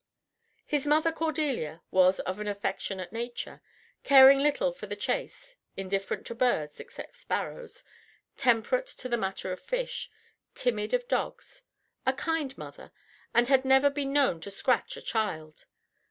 [0.65, 3.61] His mother Cordelia was of an affectionate nature,
[4.03, 7.83] caring little for the chase, indifferent to birds (except sparrows),
[8.35, 10.09] temperate in the matter of fish,
[10.55, 11.61] timid of dogs,
[12.03, 12.91] a kind mother,
[13.35, 15.67] and had never been known to scratch a child.